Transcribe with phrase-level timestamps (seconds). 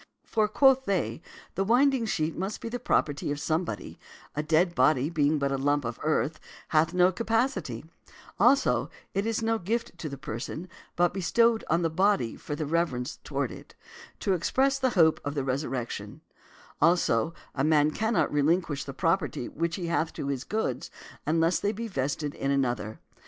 [0.25, 1.21] For, quoth they,
[1.53, 3.99] the winding sheet must be the property of somebody;
[4.35, 6.39] a dead body, being but a lump of earth,
[6.69, 7.85] hath no capacity;
[8.39, 12.65] also, it is no gift to the person, but bestowed on the body for the
[12.65, 13.75] reverence toward it,
[14.21, 16.21] to express the hope of the resurrection;
[16.81, 20.89] also, a man cannot relinquish the property he hath to his goods
[21.27, 22.99] unless they be vested in another.